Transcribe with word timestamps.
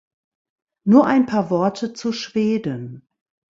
Nur 0.83 1.05
ein 1.05 1.27
paar 1.27 1.51
Worte 1.51 1.93
zu 1.93 2.11
Schweden. 2.11 3.07